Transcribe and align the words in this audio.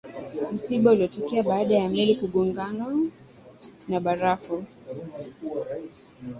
msiba 0.51 0.91
ulitokea 0.91 1.43
baada 1.43 1.75
ya 1.75 1.89
meli 1.89 2.15
kugongano 2.15 3.11
na 3.89 3.99
barafu 3.99 4.65